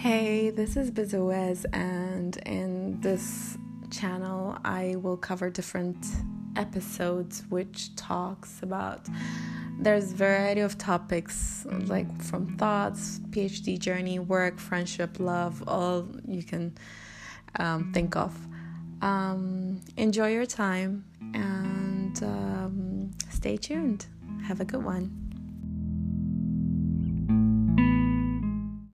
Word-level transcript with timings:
Hey, 0.00 0.48
this 0.48 0.78
is 0.78 0.90
Bizawiz, 0.90 1.66
and 1.74 2.34
in 2.46 2.98
this 3.02 3.58
channel, 3.90 4.56
I 4.64 4.96
will 4.96 5.18
cover 5.18 5.50
different 5.50 5.98
episodes 6.56 7.44
which 7.50 7.94
talks 7.96 8.62
about 8.62 9.06
there's 9.78 10.12
variety 10.12 10.62
of 10.62 10.78
topics 10.78 11.66
like 11.84 12.22
from 12.22 12.56
thoughts, 12.56 13.20
PhD 13.28 13.78
journey, 13.78 14.18
work, 14.18 14.58
friendship, 14.58 15.20
love, 15.20 15.62
all 15.68 16.08
you 16.26 16.44
can 16.44 16.72
um, 17.58 17.92
think 17.92 18.16
of. 18.16 18.34
Um, 19.02 19.82
enjoy 19.98 20.32
your 20.32 20.46
time 20.46 21.04
and 21.34 22.22
um, 22.22 23.10
stay 23.28 23.58
tuned. 23.58 24.06
Have 24.44 24.62
a 24.62 24.64
good 24.64 24.82
one. 24.82 25.19